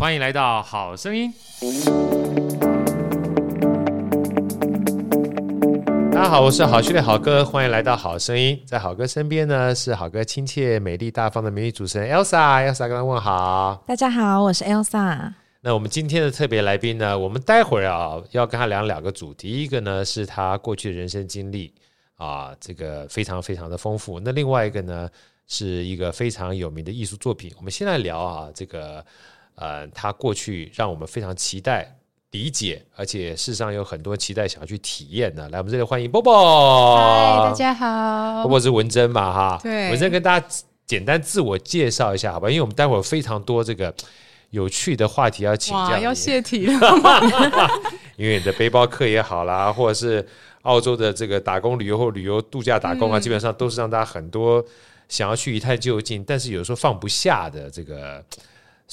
[0.00, 1.30] 欢迎来到好声音。
[6.10, 8.58] 大家好，我是好趣的好哥，欢迎来到好声音。
[8.64, 12.66] 在好哥身边呢，是好哥亲切、美丽、大方的美女主持人 Elsa。
[12.66, 13.84] Elsa 跟他问好。
[13.86, 15.34] 大家好，我是 Elsa。
[15.60, 19.50] 那我们今天的特别来宾呢，我们待会儿啊要跟他聊两个主题。
[19.50, 21.74] 一个呢是他过去的人生经历
[22.16, 24.18] 啊，这个非常非常的丰富。
[24.18, 25.10] 那另外一个呢
[25.46, 27.52] 是一个非常有名的艺术作品。
[27.58, 29.04] 我们先来聊啊，这个。
[29.60, 31.94] 呃，他过去让我们非常期待、
[32.30, 35.46] 理解，而且事实上有很多期待想要去体验的。
[35.50, 36.96] 来，我们这里欢迎波波。
[36.96, 38.42] 嗨，大家好。
[38.42, 39.30] 波波是文珍嘛？
[39.30, 39.90] 哈，对。
[39.90, 40.46] 文珍跟大家
[40.86, 42.48] 简单自我介绍一下，好吧？
[42.48, 43.94] 因为我们待会儿非常多这个
[44.48, 45.98] 有趣的话题要请教。
[45.98, 46.72] 要谢题了。
[48.16, 50.26] 因为你的背包客也好啦，或者是
[50.62, 54.64] 澳洲的这个打工旅游或旅游度假打工啊，嗯、基本上都是让大家很多
[55.06, 58.24] 想要去一探究竟，但是有时候放不下的这个。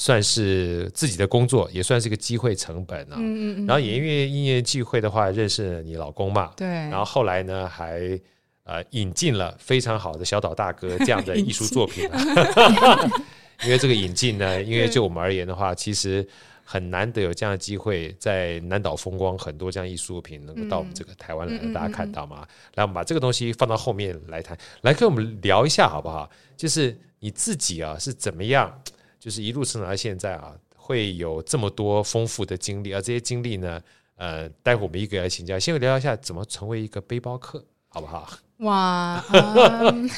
[0.00, 3.16] 算是自己的工作，也算是一个机会成本啊。
[3.18, 6.52] 嗯嗯，然后也因为音乐聚会的话，认识了你老公嘛。
[6.56, 6.68] 对。
[6.68, 8.18] 然后后来呢，还
[8.62, 13.10] 呃引进了非常好的小岛大哥这样的 艺术作品啊。
[13.64, 16.24] 因为这个引进呢，因为就我们而言的话，其实
[16.62, 22.46] 很难得有这样的机会，在南岛风光很多这样艺术作品能够到我们这个台湾来，嗯、大家看到吗？
[22.76, 26.30] 来，我们把这个东西放到后面来谈，来跟我们聊一下好不好？
[26.56, 28.80] 就是你自己啊是怎么样？
[29.18, 33.80] 就是一路成长到现在啊，会有这么多丰富的经历，而这些经历呢，
[34.16, 38.28] 呃，待会我们一个来请教，先聊一下怎么成为一个背包客，好不好？
[38.58, 40.10] 哇，嗯、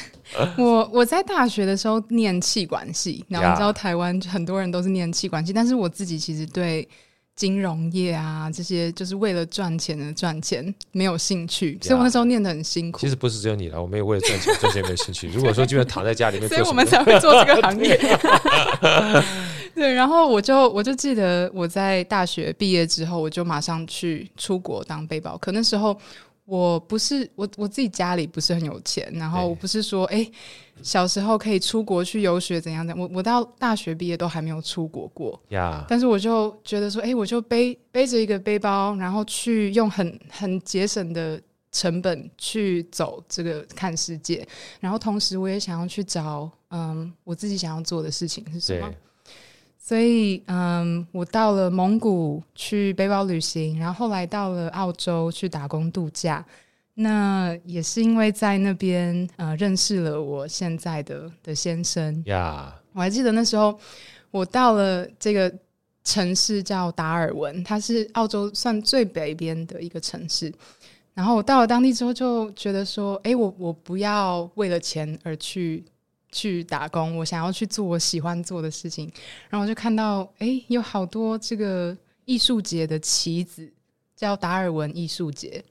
[0.57, 6.87] 我 我在大学的时候念气管系，然后你知道台湾很多人都是念气管系，但是我自己其实对。
[7.35, 12.99] 金融业啊，这些就是为了赚钱而赚钱，没有兴趣，所以我那时候念的很辛苦。
[12.99, 15.27] 其实不是只有你了，我没有为了赚钱 赚钱没有兴趣。
[15.29, 17.97] 如果说基本躺在家里面，所以我们才会做这个行业。
[19.73, 25.51] 对，然后我就我就记得我在大学毕业之后，我就马上去出国当背包客。
[25.51, 25.97] 那时候。
[26.51, 30.31] 我不是我我自己家里不是很有钱，然后我不是说哎、欸，
[30.83, 35.85] 小时候可以出国去游学怎样怎样，我我到大学毕业都还没有出国过呀。
[35.87, 41.41] 但是我就觉得说，哎、欸，我就背背着一个背包，然后去用很很节省的
[41.71, 44.45] 成本去走这个看世界，
[44.81, 48.93] 然后同时我也想要去找嗯我自己想要做的事情是什么。
[49.83, 56.45] 所以，嗯，我到了蒙古去背包旅行，然后后来到了澳洲去打工度假。
[56.93, 62.21] 那也是因为在那边，呃，认识了我现在的的先生。
[62.27, 63.77] 呀.我还记得那时候
[64.29, 65.51] 我到了这个
[66.03, 70.53] 城市叫达尔文，它是澳洲算最北边的一个城市。
[71.15, 75.83] 然后我到了当地之后，就觉得说，哎，我我不要为了钱而去。
[76.31, 79.11] 去打工，我想要去做我喜欢做的事情，
[79.49, 83.71] 然后我就看到，哎、欸，有好多这个艺术节的旗子，
[84.15, 85.63] 叫达尔文艺术节，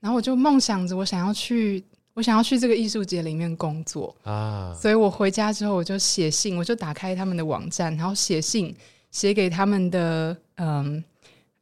[0.00, 4.14] 然后我就梦想着，我想要去，我想要去这个艺术节里面工作。
[4.22, 8.74] 啊，所以我回家之后，我就写信，我就打开他们的网站，然后写信
[9.10, 11.04] 写给他们的，嗯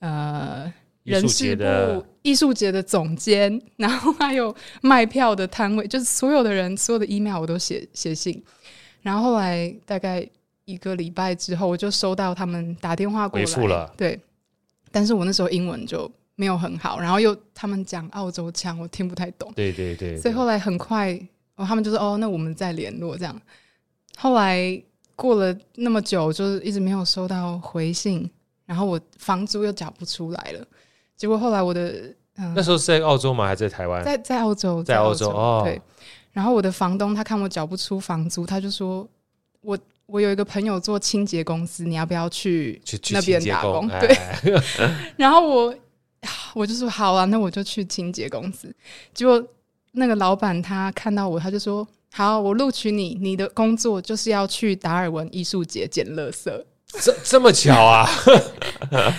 [0.00, 0.72] 呃。
[1.06, 8.42] 人事部艺术节的总监， 然后还有卖票的摊位，就是所有的人，所有的 email 我都写写信。
[9.00, 10.28] 然后后来大概
[10.64, 13.94] 一个礼拜之后，我就收到他们打电话过来，回复了。
[13.96, 14.18] 对，
[14.90, 19.52] 但是我那时候英文就没有很好，然后又他们讲澳洲腔，我听不太懂。
[19.54, 21.12] 对对对，对，所以后来很快，
[21.54, 23.40] 哦，他们就说：“哦，那我们再联络。”这样。
[24.16, 24.82] 后来
[25.14, 28.28] 过了那么久，就是一直没有收到回信，
[28.64, 30.66] 然后我房租又缴不出来了。
[31.16, 33.46] 结果后来我的嗯，那时候是在澳洲吗？
[33.46, 34.04] 还是在台湾？
[34.04, 35.62] 在在澳洲，在澳洲哦。
[35.64, 35.80] 对，
[36.32, 39.08] 然后我的房东他看我缴不出房租，他就说
[39.62, 43.88] 我我有一个朋友做清洁公司，你要不要去那边打工？
[43.88, 44.14] 对。
[45.16, 45.74] 然后我
[46.52, 48.70] 我就说好啊，那我就去清洁公司。
[49.14, 49.42] 结果
[49.92, 56.52] 那个老板他看到我，他就说好，我录取你，你的工作就是要去达尔文艺术节捡垃圾。
[57.00, 58.06] 这这么巧啊！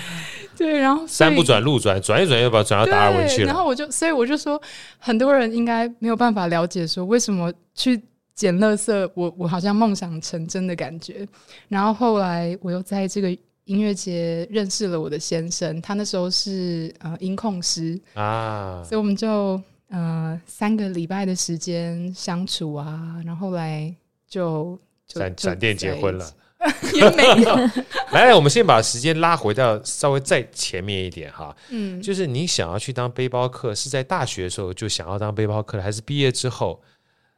[0.58, 3.48] 对，然后 山不转路转，转一转又把转到达尔文去了。
[3.48, 4.62] 然后我就，所以我就说，
[4.98, 8.02] 很多人应该没有办法了解说，为什么去
[8.34, 11.28] 捡垃圾，我我好像梦想成真的感觉。
[11.68, 13.30] 然后后来我又在这个
[13.66, 23.94] 音乐节认识了我的先生，他那时候是呃音控师啊，所以我们就呃三个礼拜的时间相处啊，然后后来
[24.28, 26.26] 就闪闪电结婚了。
[26.94, 27.56] 也没有。
[28.12, 31.56] 来，我们先把时间拉回到稍微再前面一点哈。
[31.70, 36.82] 嗯，就是你想要去当背包客，是在大学的时候就想要当背包客，还是毕业之后？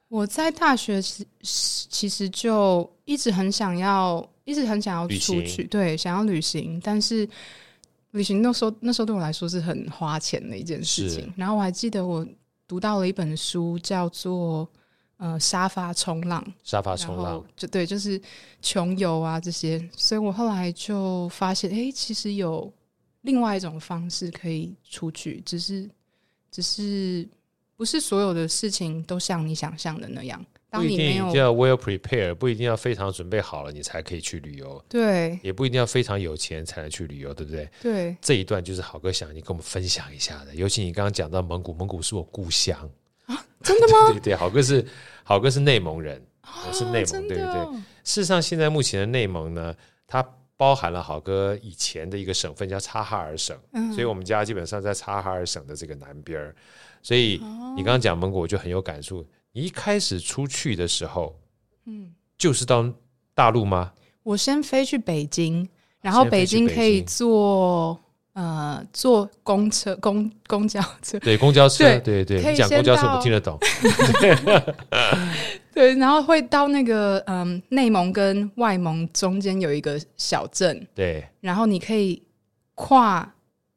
[0.07, 1.00] 我在大学
[1.44, 7.27] 其实就一直很想要，一直很想要出去，行对，想要旅行，但是
[8.12, 11.31] 旅行那时候那时候对我来说是很花钱的一件事情。
[11.36, 12.25] 然后我还记得我
[12.68, 14.68] 读到了一本书，叫做
[15.19, 18.19] 呃沙发冲浪，沙发冲浪，就对，就是
[18.62, 19.77] 穷游啊这些。
[19.95, 22.74] 所以我后来就发现，哎，其实有
[23.21, 25.88] 另外一种方式可以出去，只是
[26.50, 27.27] 只是
[27.75, 30.44] 不是所有的事情都像你想象的那样。
[30.71, 34.80] 当你没有不一定要 well prepare，不一定要非常准备好了，你才可以去旅游。
[34.88, 37.68] 对，也不一定要非常有钱才能去旅游，对不对？
[37.81, 40.54] 对，这一段就是好哥想你跟我们分享一下的。
[40.54, 42.88] 尤其你刚刚讲到蒙古，蒙古是我故乡
[43.34, 44.08] 啊，真的吗？
[44.12, 44.86] 对对对，好哥是
[45.24, 47.80] 好哥是内蒙人，啊、我是内蒙，哦、对不对？
[48.04, 49.74] 事实上，现在目前的内蒙呢，
[50.08, 50.26] 它
[50.58, 56.54] 包含了好哥以前的一个省份叫察哈尔省，嗯、所以我们家基本上在察哈尔省的这个南边。
[57.02, 57.42] 所以
[57.78, 59.26] 你刚刚讲蒙古，我就很有感触。
[59.54, 61.34] 你一开始出去的时候，
[61.86, 62.86] 嗯，就是到
[63.34, 63.94] 大陆吗？
[64.24, 65.68] 我先飞去北京，
[66.02, 67.98] 然后北京可以坐
[68.39, 73.57] 呃坐公车、公公交车，对，公交车，对对对，你讲公交车我听得懂。
[75.74, 82.21] 对，然后会到那个嗯内蒙跟外蒙中间有一个小镇，对，然后你可以
[82.75, 83.30] 跨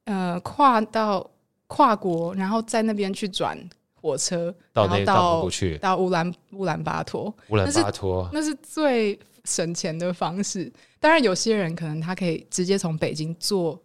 [0.05, 1.29] 呃跨到
[1.67, 3.59] 跨国，然后在那边去转。
[4.05, 10.69] 火车到那到蒙古去，到乌兰乌兰巴托，乌兰巴托那是最省钱的方式。
[10.99, 13.81] 当然，有些人可能他可以直接从北京坐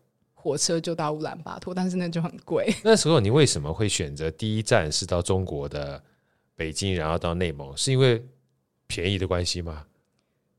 [0.48, 2.74] 火车就到乌兰巴托，但是那就很贵。
[2.86, 6.02] 那时候你为什么会选择第一站是到中国的
[6.56, 7.76] 北京，然后到内蒙？
[7.76, 8.24] 是因为
[8.88, 9.84] 便宜的关系吗？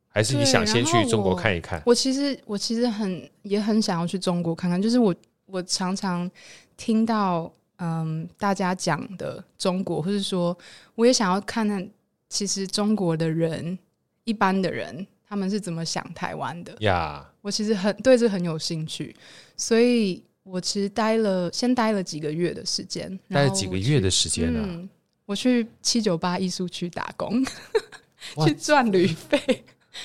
[0.08, 1.78] 还是你想先去中国看一看？
[1.86, 5.14] 我，我其实我其实很也很想要去中国看看，就是我
[5.46, 6.30] 我常常
[6.76, 7.50] 听到。
[7.80, 10.58] 嗯，大家讲的中国，或是说，
[10.96, 11.88] 我也想要看看，
[12.28, 13.78] 其实中国的人，
[14.24, 19.14] 一般的人，他们是怎么想台湾的呀.我其实很对这很有兴趣，
[19.58, 24.88] 所以我其实待了，先待了几个月的时间，待了几个月的时间呢、啊嗯？
[25.26, 27.44] 我去七九八艺术区打工，
[28.46, 29.64] 去赚旅费。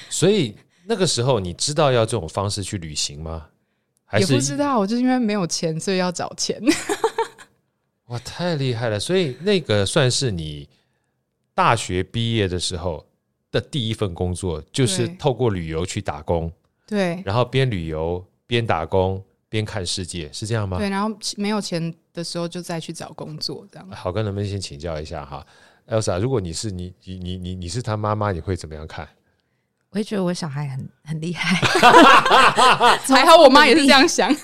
[0.09, 0.55] 所以
[0.85, 3.47] 那个时候，你知道要这种方式去旅行吗？
[4.03, 6.61] 还是也不知道，我就是因为没有钱，所以要找钱。
[8.07, 8.99] 哇，太厉害了！
[8.99, 10.67] 所以那个算是你
[11.55, 13.05] 大学毕业的时候
[13.49, 16.51] 的第一份工作，就是透过旅游去打工。
[16.85, 19.23] 对，然后边旅游边打工
[19.53, 20.79] 边看世界，是这样吗？
[20.79, 23.87] 对，然后没有钱的时候就再去找工作，这样。
[23.91, 25.45] 好，跟能不能先请教一下哈
[25.87, 29.07] ，Elsa，如果你是你你你你你是他妈妈，你会怎么样看？
[29.91, 31.55] 我会觉得我小孩很很厉害，
[33.13, 34.35] 还好我妈也是这样想，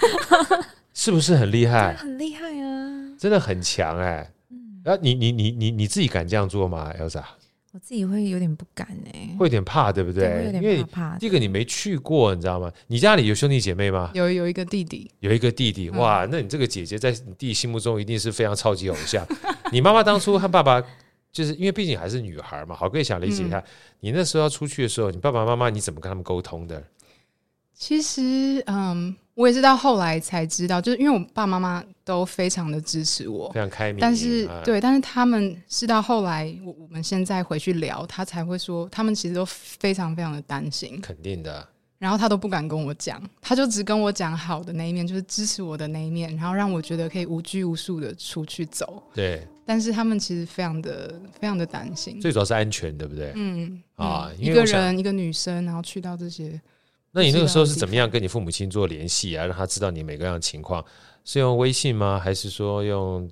[0.94, 1.96] 是不是很厉害？
[1.96, 3.18] 很厉害啊！
[3.18, 7.24] 真的很强哎、欸，嗯，啊，你你你你你自己敢这样做吗，Elsa？
[7.72, 10.24] 我自己会有点不敢哎、欸，会有点怕，对不对？
[10.24, 11.18] 对，有点怕怕。
[11.20, 12.72] 第一个你没去过，你知道吗？
[12.88, 14.10] 你家里有兄弟姐妹吗？
[14.16, 19.24] 有有一个弟弟，有一个弟弟，哇，那你这个姐姐在你弟心目中一定是非常超级偶像。
[19.72, 20.84] 你妈妈当初和爸爸，
[21.32, 23.66] 就是因为毕竟还是女孩嘛，好，可以想理解一下，嗯、
[24.00, 26.84] 你那时候要出去的时候，你爸爸妈妈你怎么跟他们沟通的？
[27.74, 29.16] 其实，嗯。
[29.40, 33.98] 我也是到后来才知道，就是因为我爸爸妈妈都非常的支持我，非常开明。
[34.02, 41.00] 但是，啊、对，但是他们是到后来，我我们现在回去聊，他才会说，他们其实都非常非常的担心。
[41.00, 41.66] 肯定的。
[42.00, 49.02] 然后他都不敢跟我讲，他就只跟我讲好的那一面，就是支持我的那一面，然后让我觉得可以无拘无束的出去走。
[49.14, 49.48] 对。
[49.66, 53.32] 但是他们其实非常的非常的担心，最主要是安全，对不对？
[53.36, 56.60] 嗯啊，一个人一个女生，然后去到这些。
[57.12, 59.46] 那你那个时候是怎么样跟你父母亲做联系啊？
[59.46, 60.84] 让他知道你每个样情况，
[61.26, 62.20] 是用微信吗？
[62.24, 63.30] 还是说用？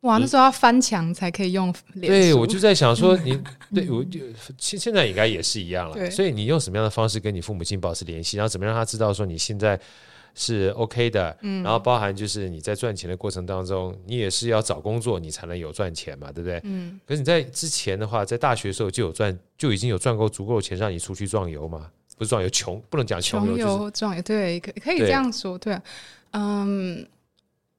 [0.00, 1.70] 哇，那时候要翻墙才可以用。
[2.00, 4.18] 对，我就在想说 你，你对我就
[4.56, 6.10] 现现在应该也是一样了。
[6.10, 8.38] 所以你用什么样的方式跟你父母亲保持联系？
[8.38, 9.78] 然后怎么让他知道说你现在
[10.34, 11.36] 是 OK 的？
[11.42, 16.58] 嗯，然后包含就是你在赚钱的过程当中，你也是要找工作，你才能有赚钱嘛，对不对？
[16.64, 16.98] 嗯。
[17.04, 21.90] 可是你在之前的话，在大学的时候就有赚，就已经有赚够足够的钱让你出去壮游吗？
[22.20, 25.82] 不是壮游，穷不能讲穷游，游壮游对，可可以这样说，对，对，
[26.32, 27.08] 嗯，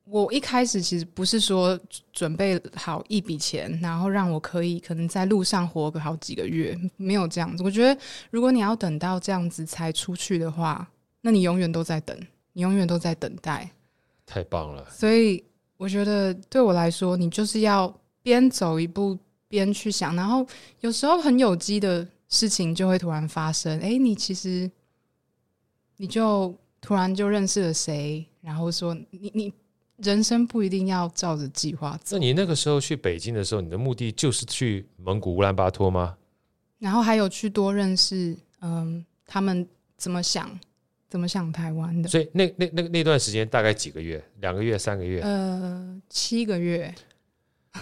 [0.05, 1.79] 我一开始其实不是说
[2.11, 7.61] 准备好一笔钱，然后让我可以可能在路上活个好几个月，没有这样子。
[7.61, 10.89] 我觉得如果你要等到这样子才出去的话，
[11.21, 12.19] 那你永远都在等，
[12.53, 13.69] 你永远都在等待。
[14.25, 14.83] 太棒了！
[14.89, 15.43] 所以
[15.77, 19.15] 我觉得对我来说，你就是要边走一步
[19.47, 20.43] 边去想，然后
[20.79, 22.07] 有时候很有机的。
[22.31, 24.71] 事情就会突然发生，哎，你其实
[25.97, 29.53] 你就突然就认识了谁，然后说你你
[29.97, 32.17] 人生不一定要照着计划走。
[32.17, 36.17] 那你那个时候去北京的时候，你的目的就是去蒙古乌兰巴托吗？
[36.79, 40.59] 然后还有去多认识嗯他们怎么想，
[41.09, 42.09] 怎么想台湾的。
[42.09, 44.23] 所以那那那那段时间大概几个月？
[44.39, 45.21] 两个月、三个月？
[45.21, 46.95] 呃，七个月。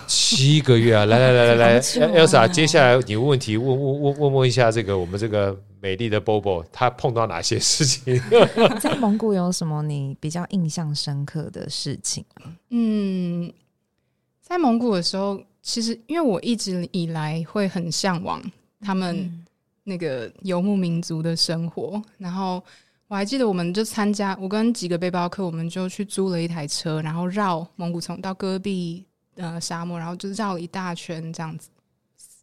[0.07, 1.05] 七个月啊！
[1.05, 8.19] 来来来来来、啊、，Elsa，接下来你问问题，问问问问问一下这个我们这个美丽的 Bobo，他碰到哪些事情？
[8.79, 12.23] 在蒙古有什么你比较印象深刻的事情？
[12.69, 13.51] 嗯，
[14.41, 18.41] 在蒙古的时候，其实因为我一直以来会很向往
[18.81, 19.43] 他们
[19.83, 22.63] 那个游牧民族的生活，嗯、然后
[23.07, 29.03] 我还记得，我们就参加，我跟几个背包客，我们就去租了一台车，然后绕蒙古从到戈壁。
[29.39, 31.69] 呃，沙漠，然后就绕了一大圈，这样子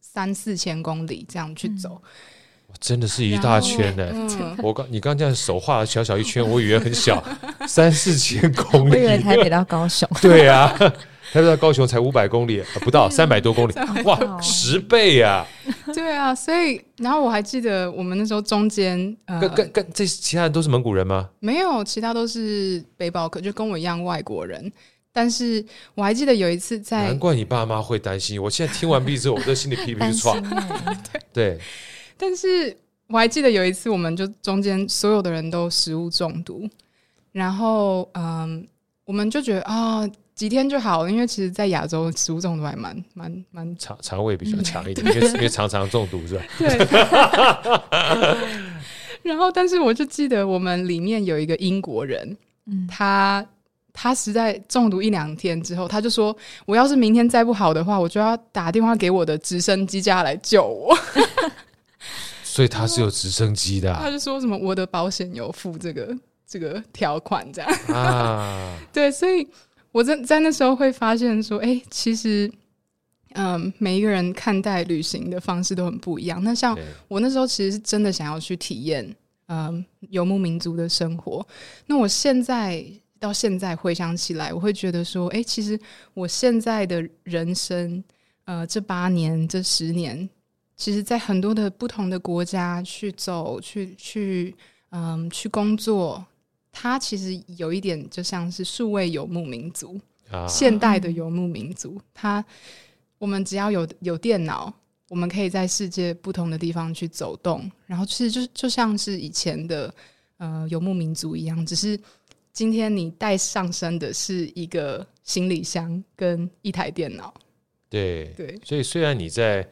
[0.01, 2.01] 三四千公里这样去走，
[2.69, 4.09] 嗯、真的是一大圈呢。
[4.11, 7.23] 嗯、我刚你刚这样手画了小小一圈，我以为很小，
[7.67, 10.09] 三四千公里，我以为台北到高雄。
[10.19, 10.67] 对啊，
[11.31, 13.73] 台北到高雄才五百公里，不到三百多公里，
[14.03, 15.93] 哇，十倍呀、啊！
[15.93, 21.29] 对啊，所以然后我还记得我们那时候中间，呃、跟跟跟这其他人都是蒙古人吗？
[21.39, 24.71] 没有，其他都是背包客，就跟我一样外国人。
[25.17, 28.39] 但是我还记得有一次在，难怪你爸妈会担心。
[28.39, 30.39] 我现在听完毕之后，我的心里噼噼唰。
[31.33, 31.59] 对，
[32.15, 36.69] 但是我还记得有一次，我们就中间所有的人都食物中毒，
[37.31, 38.63] 然后嗯，
[39.05, 46.43] 我们就觉得啊、哦，几天就好了，因为其实，在亚洲食物中毒还蛮蛮蛮肠肠胃比较强一点，因为因为常常中毒是吧？
[46.59, 46.77] 对。
[49.23, 53.43] 然后，但是我就记得我们里面有一个英国人，嗯，他。
[53.99, 56.35] 他实在中毒一两天之后，他就说
[56.67, 60.95] ：“我要是明天再不好的话，我就要打电话给我的直升机家来救我。”
[62.45, 63.99] 所以他是有直升机的、啊。
[64.03, 66.15] 他就说什么：“我的保险有付这个
[66.47, 68.77] 这个条款，这样啊。
[68.93, 69.47] ”对，所以
[69.91, 72.51] 我在在那时候会发现说：“哎、欸，其实，
[73.33, 76.43] 嗯，每一个人看待旅行的方式都很不一样。
[76.43, 76.77] 那像
[77.07, 79.15] 我那时候其实是真的想要去体验，
[79.47, 81.43] 嗯，游牧民族的生活。
[81.87, 82.85] 那我现在。
[83.19, 85.79] 到现在回想起来，我会觉得说，哎，其实
[86.13, 88.03] 我现在的人生，
[88.45, 90.29] 呃，这八年、这十年，
[90.75, 94.55] 其实，在很多的不同的国家去走、去去，
[94.91, 96.23] 嗯，去工作，
[96.71, 99.99] 它其实有一点就像是数位游牧民族，
[100.31, 101.99] 啊、现代的游牧民族。
[102.13, 102.43] 它，
[103.17, 104.71] 我们只要有有电脑，
[105.09, 109.93] 我们可以在世界不同的地方去走动，然后其实就就像是以前的
[110.37, 111.99] 呃游牧民族一样，只是。
[112.57, 117.31] 今天你带上身的是一个行李箱跟一台电脑，
[117.87, 119.63] 对对，所以虽然你在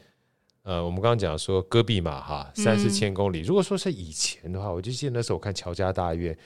[0.61, 6.37] 呃，我们刚刚讲说戈壁嘛哈，三四千公里，嗯、如果说是以前的话，我就记得那时候我看乔家大院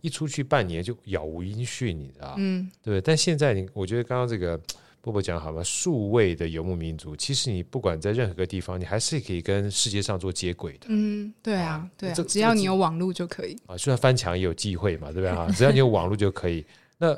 [0.00, 3.00] 一出去半年就杳无音讯，你知道嗯，对。
[3.00, 4.60] 但现在你，我觉得刚刚这个。
[5.04, 5.62] 波波讲好吗？
[5.62, 10.86] 数位的游牧民族，其实你不管在任何个地方，你还是可以跟世界上做接轨的。
[10.88, 13.76] 嗯，对啊，对啊，只要你有网络就可以啊。
[13.76, 15.46] 虽然翻墙也有机会嘛，对不对啊？
[15.54, 16.64] 只要你有网络就可以。
[16.96, 17.14] 那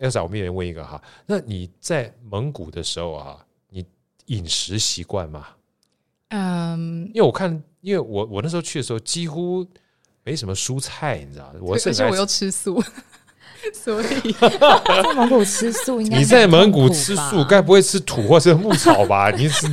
[0.00, 3.84] Elsa，我们也问一个哈，那你在蒙古的时候啊，你
[4.26, 5.46] 饮食习惯吗？
[6.28, 9.66] 嗯，因为我看，因为我我那时候去的时候几乎
[10.24, 12.82] 没什么蔬菜，你知道，我而且我又吃素。
[13.72, 14.32] 所以
[14.86, 19.30] 在蒙古吃素应该，你在蒙古吃素，该不会吃土或是牧草吧？
[19.36, 19.66] 你是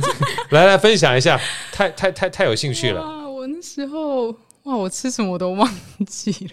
[0.50, 1.40] 来来分享一下，
[1.72, 3.02] 太太太太有兴趣了。
[3.30, 4.28] 我那时候
[4.64, 5.68] 哇，我吃什么我都忘
[6.06, 6.50] 记了。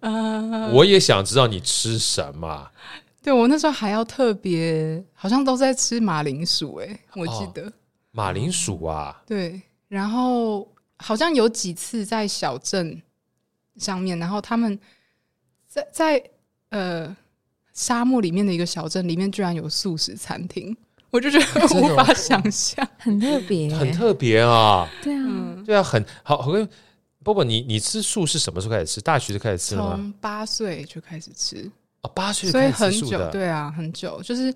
[0.00, 2.68] 呃，我也想知道你吃什么。
[3.22, 7.72] 对，我那时候还要特别，好像都在吃马铃薯哎，我记得、哦、
[8.12, 9.22] 马铃薯啊。
[9.26, 10.68] 对，然后
[10.98, 13.02] 好像有几次在小镇
[13.78, 14.78] 上面，然后他们
[15.66, 16.22] 在在。
[16.70, 17.16] 呃，
[17.72, 20.76] 沙漠里面的一个小镇，里面居然有素食餐厅，
[21.10, 21.44] 我就觉得
[21.80, 24.88] 无法想象，很特别，很特别啊！
[25.02, 26.42] 对啊，嗯、对啊，很好。
[26.42, 26.50] 好，
[27.22, 29.00] 波波，你你吃素是什么时候开始吃？
[29.00, 29.94] 大学就开始吃了吗？
[29.96, 31.70] 从八岁就开始吃
[32.02, 34.22] 哦，八岁所以很久，对啊，很久。
[34.22, 34.54] 就是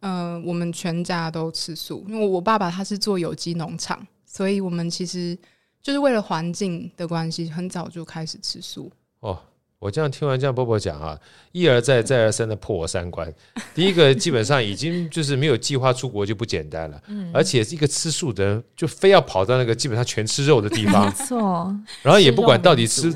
[0.00, 5.36] 呃，我们全家都吃素，因为我爸爸他是做有机农场，所以我们其实
[5.82, 9.40] 就是为了环境的关系，很早就开始吃素哦。
[9.78, 11.16] 我这样听完这样波波讲啊，
[11.52, 13.32] 一而再再而三的破我三观。
[13.74, 21.74] 第一个基本上已经就是没有计划出国就不简单了， 嗯，而且一个吃素的人就非要跑到那个基本上全吃肉的地方， 没错。
[22.02, 23.14] 然后也不管到底吃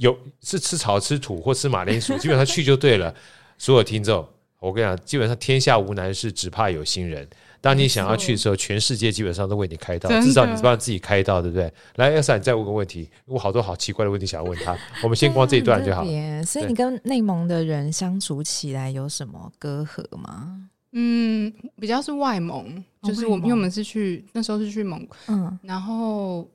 [0.00, 3.14] 有是吃草吃土或吃马铃薯， 基本上去就对了。
[3.56, 4.28] 所有听众，
[4.58, 7.24] 我跟你讲，基本上天下无难事，只怕有心人。
[7.62, 11.72] 当你想要去的时候，全世界基本上都为你开道，至少你是帮自己开道，对不对？
[11.94, 14.76] 来，Elsa，你再问个问题，我好多好奇怪的问题想要问他。
[15.02, 16.04] 我们先光这一段就好。
[16.44, 20.68] 所以你跟内蒙的人相处起来有什么隔阂吗？
[20.90, 21.50] 嗯，
[21.80, 26.46] 比较是外蒙，就是我们因为我们是去那时候是去蒙，嗯，然后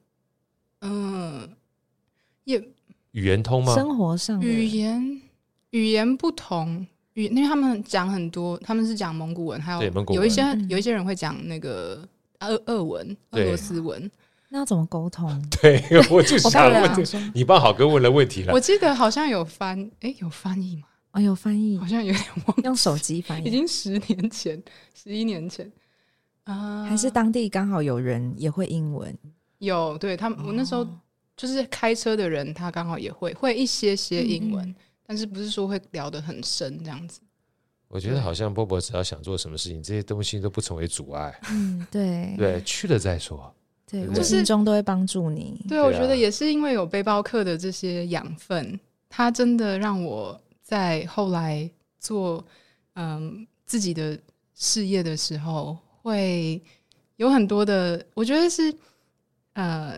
[0.82, 1.50] 嗯，
[2.44, 2.62] 也
[3.14, 3.74] 语言通吗？
[3.74, 5.22] 生活上语言
[5.72, 6.86] 语言不同，
[7.18, 9.82] 语因为他们讲很多，他们是讲蒙古文，还有
[10.14, 12.08] 有一些有一些人会讲那个
[12.40, 14.10] 俄俄文、俄罗斯文。
[14.50, 15.30] 那要怎么沟通？
[15.62, 18.54] 对，我就想问，你帮好哥问了问题了。
[18.54, 20.84] 我记得好像有翻，哎、欸，有翻译吗？
[21.12, 22.58] 啊、哦，有翻译，好像有点忘。
[22.64, 24.62] 用手机翻译，已经十年前、
[24.94, 25.70] 十一年前
[26.46, 29.14] 啊，还是当地刚好有人也会英文？
[29.58, 30.88] 有，对他们，我那时候
[31.36, 34.76] 就是开车的人，他刚好也会会一些些英文，嗯、
[35.08, 37.20] 但是不是说会聊得很深这样子。
[37.88, 41.40] 我觉得好像波波只要想做什么事情，这些东西都不成为阻碍。
[41.50, 43.52] 嗯，对，对，去了再说。
[43.90, 45.64] 对，无形中都会帮助你。
[45.70, 52.46] 对，我觉得也是因为有背包客的这些养分，它真的让我在后来做
[52.96, 54.20] 嗯自己的
[54.54, 56.62] 事业的时候，会
[57.16, 58.76] 有很多的，我觉得是
[59.54, 59.98] 呃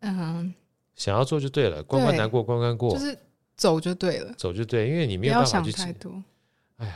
[0.00, 0.52] 嗯，
[0.94, 3.18] 想要做就对了，关关难过关关过，就是
[3.58, 6.10] 走就对了，走就对，因为你没有办法去想太多。
[6.76, 6.92] 哎呀，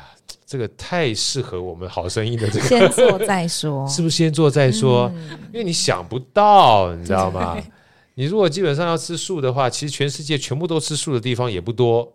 [0.47, 5.11] 这个太适合我们好声音的这个，先做再说， 是不是先做再说？
[5.17, 7.61] 嗯、因为你想不到，你知道吗？
[8.15, 12.11] 你如果基本上要吃素的话，其实全世界全部都吃素的地方也不多，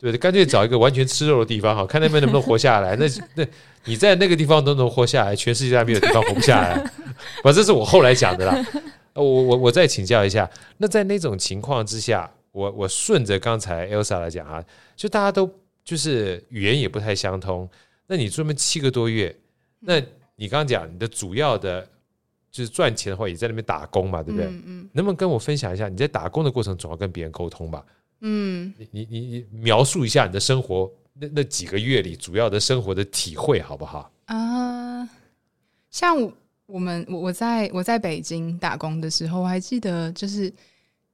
[0.00, 0.16] 对对？
[0.16, 2.96] 干脆找一个完全吃肉的地方，好，看那边能不能活下来。
[2.96, 3.46] 那那
[3.84, 6.74] 你在那个地方都能活下来，全世界还没有地方活不下来。
[7.44, 8.66] 反正这是我后来讲的啦。
[9.14, 15.50] 我我我再请教一下，那在那种情况之下，我我顺着刚才 Elsa 来讲啊，就大家都。
[15.84, 17.68] 就是语言也不太相通，
[18.06, 19.36] 那你专门七个多月，
[19.80, 19.98] 那
[20.36, 21.84] 你刚刚讲你的主要的，
[22.52, 24.46] 就是赚钱的话，也在那边打工嘛，对不对？
[24.46, 27.84] 嗯，嗯，能不能跟我分享一下你在打工的过程，总要跟别人沟通吧？
[28.20, 34.08] 嗯，你你你你描述一下你的生活，那那几个月里主要的生活的体会好不好？
[34.26, 35.08] 啊、呃，
[35.90, 36.16] 像
[36.66, 40.52] 我们我我在我在北京打工的时候，我还记得就是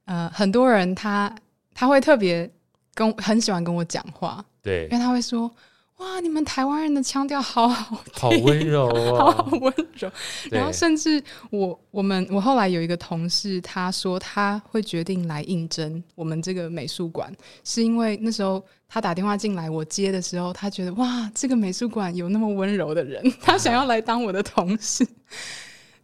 [0.09, 1.31] 呃，很多人他
[1.75, 2.49] 他会特别
[2.95, 4.43] 跟很喜欢跟我讲话。
[4.63, 5.49] 对，因为他会说
[5.97, 10.11] ：“哇，你们台湾人的腔调好好，好温柔啊， 好温柔。”
[10.49, 17.31] 然后甚至我我们我后来有一个同事，他说他会决定来应征我们这个美术馆，
[17.63, 25.07] 是因为那时候他打电话进来，我接的时候，他觉得哇，这个美术馆有那么温柔的人， 他想要来当我的同事。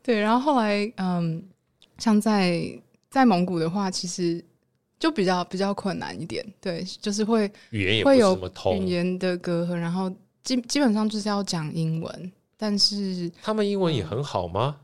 [0.04, 1.44] 对，然后后来嗯，
[1.98, 2.70] 像在
[3.16, 4.44] 在蒙古的话，其实。
[4.98, 8.34] 就比较比较困难一点，对，就是会语言也会有
[8.80, 10.10] 语言的隔阂，然后
[10.42, 14.78] 基基本上就是要讲英文，但是他们英文也很好吗？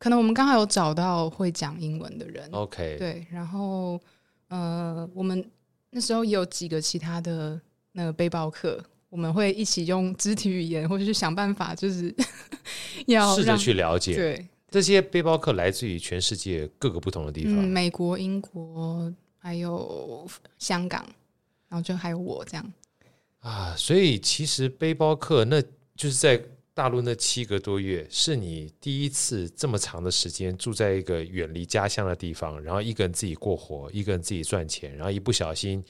[0.00, 3.98] 可能我们刚好有找到会讲英文的人，OK，对，然后
[4.48, 5.42] 呃，我们
[5.90, 7.58] 那时候也有几个其他的
[7.92, 12.12] 那个背包客，我们会一起用肢体语言，或者是想办法，就是
[13.06, 14.48] 要试着去了解，对。
[14.72, 20.26] 这些背包客来自于全世界各个不同的地方，嗯，美国、英国，还有
[20.58, 21.06] 香港，
[21.68, 22.72] 然后就还有我这样
[23.40, 23.76] 啊。
[23.76, 25.62] 所以其实背包客那
[25.94, 35.84] 就是在大陆那七个多月，是你第一次这么长的时间住在一个远离家乡的地方，然后一个人自己过活，一个人自己赚钱，然后一不小心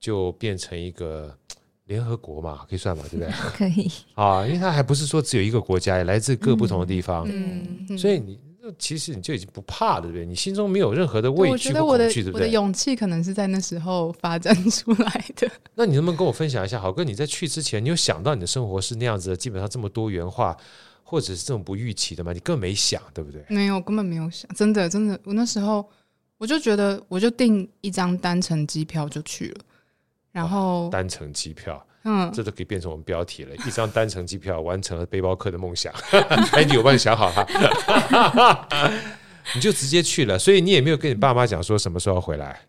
[0.00, 1.38] 就变成一个。
[1.86, 3.32] 联合国嘛，可以算嘛，对不对？
[3.54, 8.38] 可以啊，因为它还不是说只有一个国家，来自各不同的地方，嗯，嗯，所以你
[8.78, 10.24] 其实你就已经不怕了，对不对？
[10.24, 12.40] 你心中没有任何的畏惧和恐惧，对不对？
[12.40, 15.50] 我的勇气可能是在那时候发展出来的。
[15.74, 20.56] 那你能不能跟我分享一下，豪哥，你在去之前，你有想到你的生活是那样子的，基本上这么多元化，
[21.02, 22.32] 或者是这种不预期的吗？
[22.32, 23.44] 你根本没想，对不对？
[23.48, 25.86] 没有，根本没有想，真的，真的，我那时候
[26.38, 29.60] 我就觉得，我就订一张单程机票就去了，
[30.34, 31.82] 然后单程机票。
[32.06, 33.56] 嗯，这都可以变成我们标题了。
[33.66, 35.90] 一张单程机票完成了背包客的梦想。
[36.52, 38.68] 哎，你有帮你想好哈？
[39.54, 42.60] 你就直接去了，所以你也没有跟你爸妈讲说什么时候回来。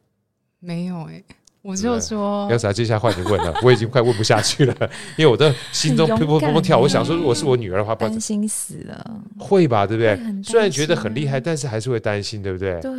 [0.61, 1.25] 没有哎、欸，
[1.61, 2.47] 我就说。
[2.49, 4.73] 要是接下来换你问了，我已经快问不下去了，
[5.17, 6.79] 因为我的心中砰砰砰砰跳。
[6.79, 9.21] 我想说，如果是我女儿的话，担心死了。
[9.37, 10.17] 会吧，对不对？
[10.41, 12.79] 虽然觉得很厉害，但是还是会担心，对不对？
[12.79, 12.95] 对啊，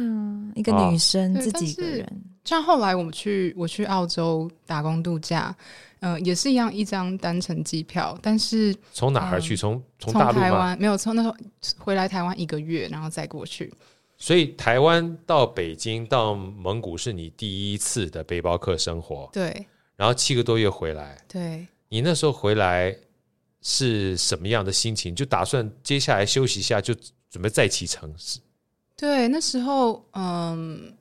[0.55, 2.07] 一个女生自己一个人。
[2.47, 5.55] 像后来我们去，我去澳洲打工度假。
[6.01, 9.57] 嗯、呃，也是一样，一张单程机票，但是从哪儿去？
[9.57, 11.35] 从、呃、从台湾没有从那时候
[11.79, 13.73] 回来台湾一个月，然后再过去。
[14.19, 19.67] 所以台湾到北京到蒙古是你第一次的背包客生活，对。
[19.97, 21.67] 然后七个多月回来，对。
[21.89, 22.95] 你那时候回来
[23.63, 25.15] 是什么样的心情？
[25.15, 26.95] 就打算接下来休息一下，就
[27.31, 28.15] 准备再启程？
[28.19, 28.39] 是。
[28.95, 30.93] 对，那时候嗯。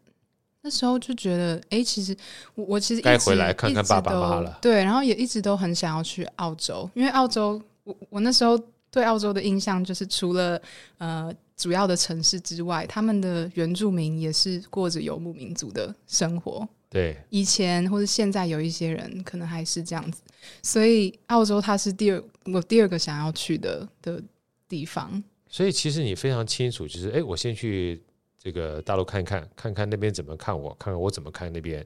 [0.66, 2.18] 那时候就觉得，哎、欸，其实
[2.56, 4.58] 我我其实该回来看看爸爸妈妈了。
[4.60, 10.60] 对，然后也一直都很想要去澳洲，因为澳洲，我我那时候对澳洲的印象就是除了
[10.98, 16.68] 呃主要的城市之外，他们的原住民也是过着游牧民族的生活。
[16.90, 20.24] 对，以前或者现在有一些人可能还是这样子，
[20.64, 24.20] 所以澳洲它是第二我第二个想要去的的
[24.68, 25.24] 地方。
[25.48, 28.02] 所以其实你非常清楚，就是哎，我先去
[28.46, 31.84] 这个大陆看一看，看看那边怎么看我，看看我怎么看那边，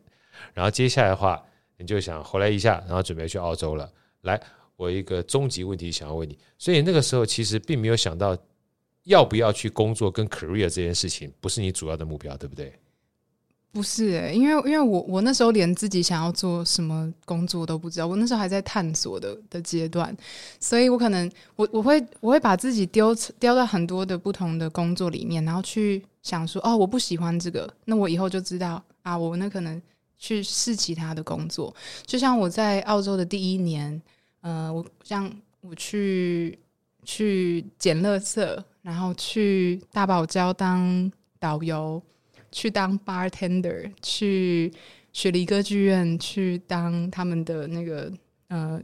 [0.54, 1.42] 然后接下来的话，
[1.78, 3.90] 你就想回来一下，然后准备去澳洲了。
[4.24, 4.38] 来，
[4.76, 8.38] 我一个终极问题想要问你，所以那个时候其实并没有想到
[9.06, 12.78] 要不要去工作跟 career 这件事情，不是你主要的目标，对不对？
[13.72, 20.16] 不是、因为因为我我那时候连自己想要做什么工作都不知道，我那时候还在探索的的阶段，
[20.60, 29.80] 所以我可能我我会我会把自己丢丢到很多的不同的工作里面，然后去想说哦，我不喜欢这个，那我以后就知道啊，我那可能
[30.18, 31.74] 去试其他的工作。
[32.08, 34.02] 就像我在澳洲的第一年，
[34.42, 36.58] 呃，我像我去
[37.04, 42.02] 去捡垃圾，然后去大堡礁当导游。
[42.52, 44.72] 去当 bartender，去
[45.12, 48.12] 雪梨歌剧院去当他们的那个
[48.48, 48.82] 呃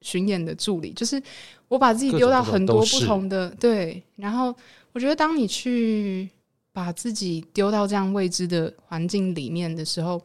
[0.00, 1.22] 巡演的助理，就是
[1.68, 4.54] 我把自己丢到很多不同的对，然后
[4.92, 6.28] 我觉得当你去
[6.72, 10.22] 把自己丢到这样未知的环境里面的时候，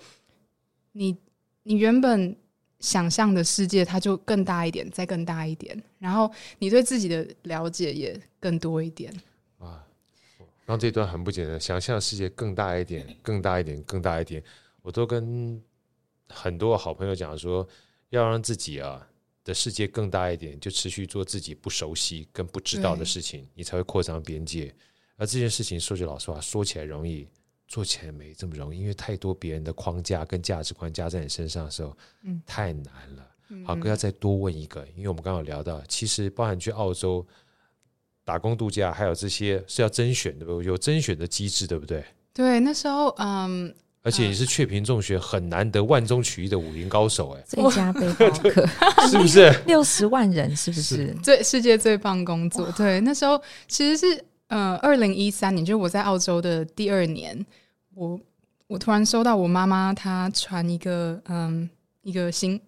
[0.91, 1.15] 你
[1.63, 2.35] 你原本
[2.79, 9.13] 想象的世界它就更大一点，再更大一点，然后你对自己的了解也更多一点。
[10.65, 14.41] 让这段很不简单，想象世界更大一点，更大一点，更大一点。
[14.81, 15.61] 我都跟
[16.29, 17.67] 很多好朋友讲说，
[18.09, 19.05] 要让自己啊
[19.43, 24.73] 的世界更大一点，就持续做自己不熟悉跟不知道的事情，你才会扩张边界。
[25.17, 27.27] 而这件事情说句老实话，说起来容易，
[27.67, 33.29] 做起来没这么容易，因为太多别人的框架跟价值观加在你身上的时候，嗯，太难了。
[33.65, 37.25] 好，哥要再多问一个，因为我们刚刚有聊到，其实包含去澳洲。
[38.25, 42.03] 打工度假还有这些是要甄选的，有甄选的机制，对不对？
[42.33, 48.65] 对，那时候嗯，而且你是雀屏中学很难得万中取一的武林高手，哎，最佳背包客
[49.07, 50.55] 是不是六十万人？
[50.55, 52.71] 是不是最世界最棒工作？
[52.71, 57.45] 对，那时候其实是呃，二零一三年，就是我在澳洲的第二年，
[57.93, 58.19] 我
[58.67, 61.69] 我突然收到我妈妈她传一个嗯
[62.01, 62.59] 一个新。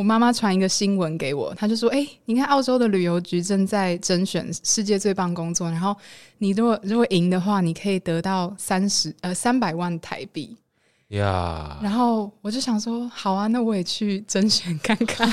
[0.00, 5.94] 我妈妈传一个新闻给我，她就说：“哎、欸，你看澳洲的旅游局正在甄选世界最棒工作，然后
[6.38, 10.56] 你如果如果赢的话，你可以得到三十呃三百万台币
[11.08, 11.78] 呀。
[11.82, 15.30] 然后我就想说，好啊，那我也去甄选看看，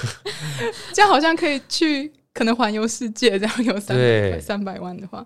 [0.92, 3.96] 这样好像可以去可能环游世界，这样有三
[4.38, 5.24] 三百万的话。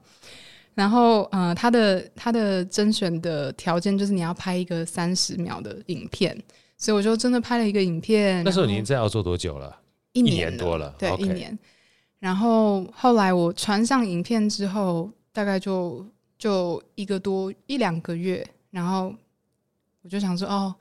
[0.75, 6.41] 然后呃，他的他的甄选的条件就是你要拍一个三十秒的影片。”
[6.83, 8.43] 所以我就真的拍了一个影片。
[8.43, 9.79] 那时候你在澳洲多久了？
[10.15, 11.19] 一年，一年多了，对，okay.
[11.21, 11.57] 一年。
[12.19, 16.05] 然后后来我传上影片之后，大概就
[16.37, 19.15] 就一个多一两个月，然后
[20.03, 20.75] 我就想说，哦，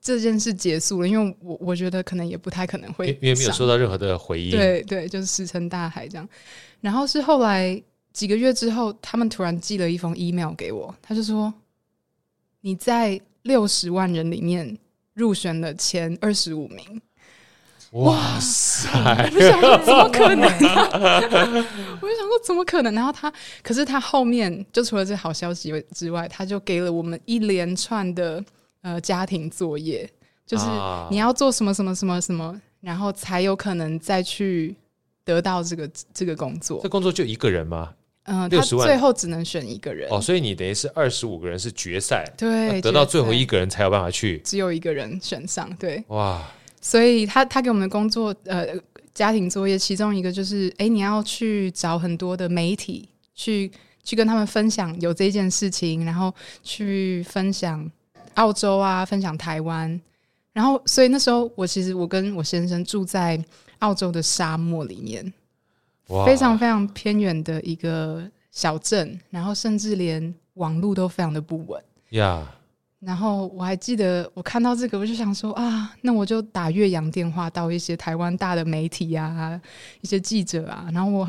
[0.00, 4.52] 这件事结束了，因为我我觉得可能也不太可能会，因为没有收到任何的回应。
[4.52, 6.28] 对对，就是石沉大海这样。
[6.80, 11.52] 然后是后来几个月之后，他们突然寄了一封 email 给我，他就说
[12.60, 14.78] 你在六十万人里面。
[15.14, 17.00] 入选了前二十五名，
[17.92, 18.88] 哇塞！
[19.24, 20.44] 我就想说怎么可能？
[20.44, 22.92] 我就想说怎么可能？
[22.92, 28.44] 然后他，可是他后面就除了这好消息之外，他就给了我们一连串的
[28.82, 30.08] 呃家庭作业，
[30.44, 30.64] 就是
[31.10, 34.74] 你要做什么什么什么什么，然后才有可能再去
[35.24, 36.80] 得到这个这个工作。
[36.82, 37.92] 这工作就一个人吗？
[38.24, 40.10] 嗯，他最后只能选一个人。
[40.10, 46.42] 哦，所以你等于是二十五个人是决赛，对，得到最后一个人才有办法去，只有一个人选上，对，哇，
[46.80, 48.68] 所以他他给我们的工作呃
[49.12, 53.70] 家庭作业，其中一个就是，哎，你要去找很多的媒体去
[54.02, 57.86] 去跟他们分享有这件事情，然后去分享
[58.34, 60.00] 澳洲啊，分享台湾，
[60.54, 63.38] 然后所以那时候我其实我跟我先生住在
[63.80, 65.30] 澳洲的沙漠里面。
[66.26, 71.82] 非常非常偏远的一个小镇，然后甚至连网络都非常的不稳。
[72.10, 79.60] 呀、yeah.，然后我还记得我看到这个，我就想说啊，那我就打岳阳电话到一些台湾大的媒体啊，
[80.00, 81.28] 一些记者啊，然后我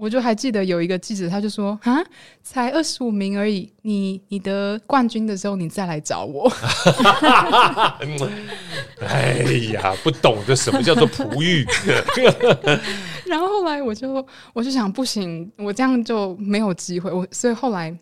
[0.00, 2.02] 我就还记得有一个记者，他就说啊，
[2.42, 6.50] 才二十五名而已，你你得冠军的时候你再来找我。
[9.06, 9.42] 哎
[9.74, 11.66] 呀，不懂得什么叫做璞玉。
[13.28, 17.12] 然后后来我就我就想不行，我这样就没有机会。
[17.12, 17.94] 我所以后来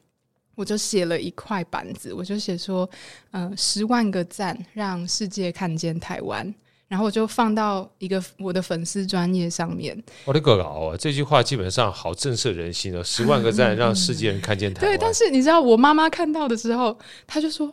[0.54, 2.88] 我就写了一块板子，我就写说，
[3.32, 6.54] 嗯、呃，十万个赞让世界看见台湾，
[6.88, 9.96] 然后我就放到一个我的粉丝专业上面。
[10.24, 13.04] 我的个老啊，这句话基本上好震慑人心哦！
[13.04, 14.90] 十万个赞，让世界人看见台湾。
[14.90, 17.72] 对，但是你知道，我妈妈看到的时候，她就说：“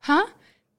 [0.00, 0.24] 哈。”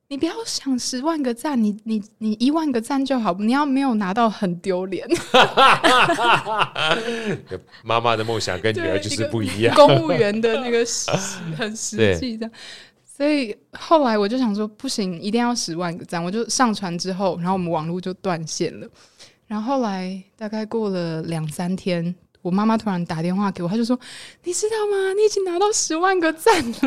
[0.10, 3.34] 你不要想十万个赞，你你你一万个赞就好。
[3.42, 5.06] 你要没有拿到很丢脸。
[7.84, 9.76] 妈妈的梦想跟女儿就是不一样。
[9.76, 11.12] 公务员的那个实
[11.58, 12.50] 很实际的，
[13.18, 16.24] 所以后来我就想说，不行，一定要十万个赞。
[16.24, 18.88] 我就上传之后，然后我们网络就断线了。
[19.48, 24.00] 然后后来大概过了两三天，我妈妈突然打电话给我，她就说
[24.46, 25.14] ：“你知道吗？
[25.14, 26.78] 你已经拿到十万个赞了。”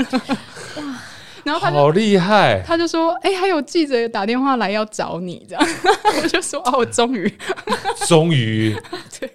[0.79, 1.03] 哇！
[1.43, 5.67] 然后他好厉害，他就说：“哎、欸，还有记者打电话来要找你，这样。
[6.23, 7.35] ”我就说：“哦，我终于，
[8.07, 8.77] 终于。
[9.19, 9.33] ”对。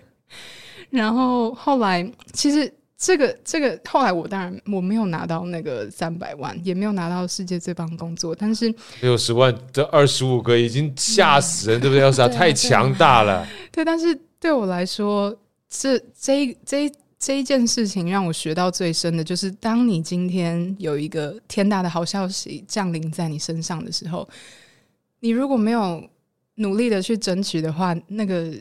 [0.92, 2.72] 然后后来，其实
[3.06, 12.02] 这个这个后来，我当然我没有拿到那个三百万，也没有拿到世界最棒工作，但是六十万这二十五个已经吓死人，嗯、对不对？
[12.02, 13.48] 要是 太强大了。
[13.72, 15.38] 对，但是对我来说，
[15.70, 16.92] 这这这。
[17.18, 24.28] 这一件事情让我学到最深的就是，当你今天有一个天大的好消息降临在你身上的时候，
[25.22, 26.04] 你如果没有
[26.56, 28.54] 努力的去争取的话，那个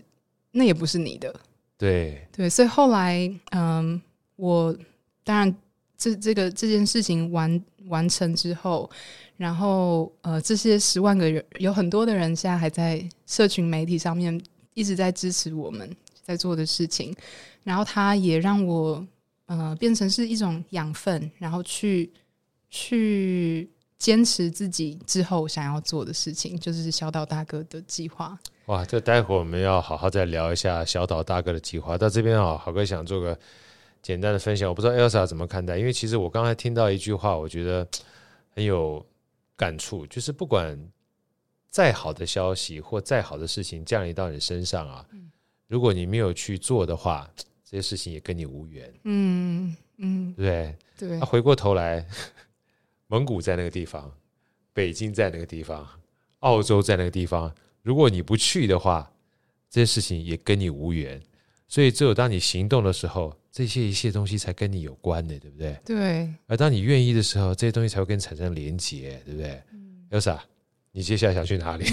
[0.52, 1.34] 那也不是你的。
[1.76, 4.00] 对对，所以后来，嗯，
[4.36, 4.76] 我
[5.22, 5.56] 当然
[5.96, 8.90] 这这个这件事情完完成之后，
[9.36, 14.40] 然后呃，这些十万个人有很多的人现在还在社群媒体上面
[14.74, 15.88] 一直在支持我们
[16.22, 17.14] 在做的事情。
[17.62, 19.06] 然后他也让我
[19.46, 22.12] 呃变成是一种养分，然后去
[22.68, 28.38] 去坚持自己之后想要做的事情，就是小岛大哥的计划。
[28.66, 31.96] 哇，这待会儿我们要好好再聊一下小岛大哥的计划。
[31.96, 33.38] 到这边啊，好哥想做个
[34.04, 37.84] 简单的分享，我不知道 Elsa 怎么看待，因为其实我刚才听到一句话，我觉得
[38.50, 39.04] 很有
[39.56, 40.78] 感触，就是不管
[41.70, 45.04] 再好的消息或再好的事情降临到你身上啊，
[45.66, 47.28] 如果你没有去做的话。
[47.66, 51.08] 这些事情也跟你无缘，嗯嗯，对对。
[51.08, 52.06] 对，啊，回过头来，
[53.08, 54.12] 蒙古在那个地方，
[54.72, 55.84] 北京在那个地方，
[56.40, 59.10] 澳洲在那个地方，如果你不去的话，
[59.70, 61.20] 这些事情也跟你无缘。
[61.68, 65.76] 所以，只有当你行动的时候，这些一切东西才跟你有关的，对不对？
[65.84, 66.28] 对。
[66.46, 69.60] 而当你愿意的时候，这些东西才会跟你产生连结，对不对？
[69.72, 70.36] 嗯，Elsa。
[70.96, 71.84] 你接下来想去哪里？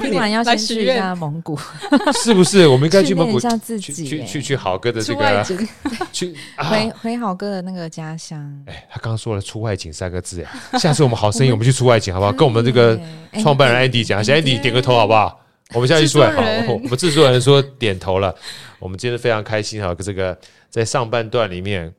[0.00, 1.54] 今晚要先去一下蒙古，
[2.24, 2.66] 是不是？
[2.66, 5.44] 我们应该去蒙古，一下自己去去去，去郝哥的这个，
[6.14, 8.40] 去回回好哥的那个家乡。
[8.64, 12.32] 哎，他刚刚说了“出外景”三个字，哎，下次我们好声音，我们去出外景，好不好？
[12.32, 12.98] 跟我们这个
[13.42, 15.41] 创办人 Andy 讲一下，Andy 点个头，好不好？
[15.74, 16.32] 我们下次出来，
[16.66, 18.34] 好，我们制作人说点头了。
[18.78, 21.92] 我们今天非常开心哈，这个在上半段里面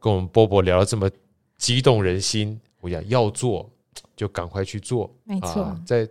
[0.00, 1.10] 跟我们波波聊了这么
[1.56, 3.70] 激动人心，我想要做。
[4.14, 5.78] 就赶快去做，没错、啊。
[5.86, 6.08] 在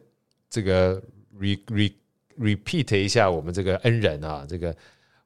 [0.48, 1.02] 这个
[1.40, 1.92] re re
[2.40, 4.76] repeat 一下我们这个恩人啊，这个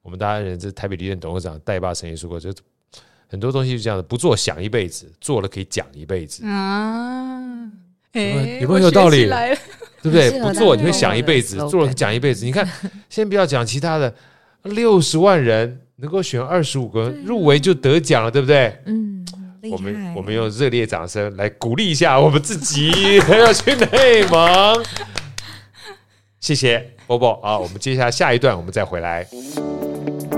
[0.01, 2.53] 我们大家人，这台北地院董事长戴爸曾经说过，就
[3.27, 7.69] 很多东西是这样的，不做想一辈子，做了可以讲一辈子啊。
[8.13, 9.29] 有没有有道理？
[10.01, 10.31] 对不对？
[10.39, 12.45] 不做你会想一辈子，做了讲一辈子。
[12.45, 12.67] 你看，
[13.09, 14.13] 先不要讲其他的，
[14.63, 18.75] 六十万人能够选二十五个人入围就得奖了，对不对？
[18.85, 19.25] 嗯。
[19.69, 24.81] 我们我们用热烈掌声来鼓励一下我们自己， 要去内蒙。
[26.39, 27.59] 谢谢波波啊！
[27.59, 29.27] 我们接下来下一段，我们再回来。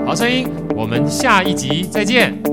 [0.04, 2.51] 好声音，我们下一集再见。